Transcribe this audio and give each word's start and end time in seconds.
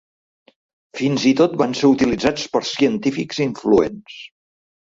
Fins 0.99 1.25
i 1.33 1.33
tot 1.41 1.53
van 1.63 1.77
ser 1.81 1.91
utilitzats 1.97 2.47
per 2.57 2.65
científics 2.71 3.43
influents. 3.49 4.21